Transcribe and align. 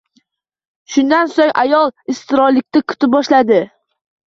Shundan 0.93 1.29
so`ng 1.35 1.51
ayol 1.65 1.93
intizorlikda 2.15 2.85
kuta 2.89 3.13
boshladi 3.19 3.63